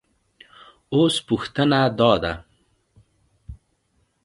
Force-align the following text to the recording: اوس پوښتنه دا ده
اوس 0.93 1.15
پوښتنه 1.27 1.79
دا 1.99 2.11
ده 2.23 2.33